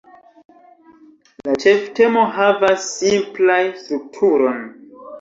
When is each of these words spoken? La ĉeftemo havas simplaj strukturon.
La 1.49 1.59
ĉeftemo 1.65 2.25
havas 2.41 2.91
simplaj 2.97 3.63
strukturon. 3.87 4.63